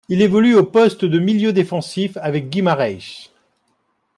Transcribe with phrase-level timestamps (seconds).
[0.09, 3.29] Il évolue au poste de milieu défensif avec Guimaraães.